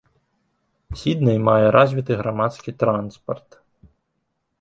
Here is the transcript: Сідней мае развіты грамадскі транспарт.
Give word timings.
Сідней 1.01 1.37
мае 1.47 1.67
развіты 1.75 2.17
грамадскі 2.21 2.71
транспарт. 2.85 3.49